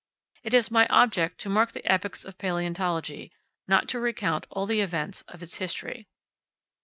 It 0.41 0.55
is 0.55 0.71
my 0.71 0.87
object 0.87 1.39
to 1.41 1.49
mark 1.49 1.73
the 1.73 1.85
epochs 1.85 2.25
of 2.25 2.39
palaeontology, 2.39 3.29
not 3.67 3.87
to 3.89 3.99
recount 3.99 4.47
all 4.49 4.65
the 4.65 4.81
events 4.81 5.21
of 5.27 5.43
its 5.43 5.57
history. 5.57 6.07